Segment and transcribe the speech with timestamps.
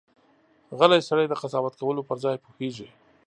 [0.79, 2.87] غلی سړی، د قضاوت کولو پر ځای پوهېږي.